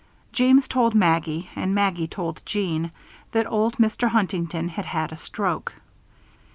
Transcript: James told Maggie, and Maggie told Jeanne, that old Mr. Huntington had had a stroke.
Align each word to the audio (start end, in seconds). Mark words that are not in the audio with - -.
James 0.33 0.67
told 0.67 0.95
Maggie, 0.95 1.51
and 1.55 1.75
Maggie 1.75 2.07
told 2.07 2.41
Jeanne, 2.43 2.89
that 3.33 3.45
old 3.45 3.75
Mr. 3.77 4.07
Huntington 4.09 4.69
had 4.69 4.85
had 4.85 5.11
a 5.11 5.15
stroke. 5.15 5.73